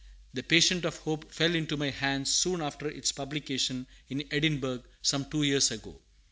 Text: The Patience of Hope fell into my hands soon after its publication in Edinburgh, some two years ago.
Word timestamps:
The 0.33 0.41
Patience 0.41 0.83
of 0.85 0.97
Hope 0.97 1.31
fell 1.31 1.53
into 1.53 1.77
my 1.77 1.91
hands 1.91 2.31
soon 2.31 2.59
after 2.63 2.87
its 2.89 3.11
publication 3.11 3.85
in 4.09 4.23
Edinburgh, 4.31 4.81
some 5.03 5.29
two 5.29 5.43
years 5.43 5.69
ago. 5.69 6.01